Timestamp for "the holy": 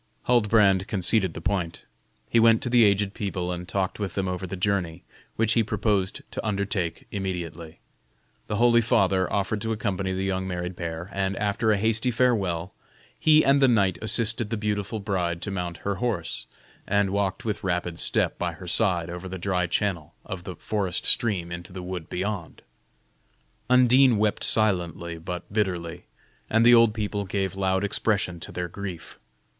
8.47-8.81